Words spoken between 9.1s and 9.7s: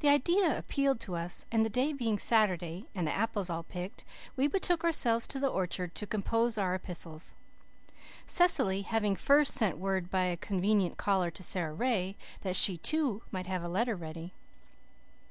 first